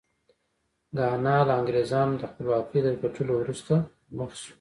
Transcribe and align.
ګانا 0.97 1.37
له 1.47 1.53
انګرېزانو 1.59 2.21
خپلواکۍ 2.31 2.79
تر 2.85 2.93
ګټلو 3.03 3.33
وروسته 3.37 3.73
مخ 4.17 4.31
شو. 4.41 4.49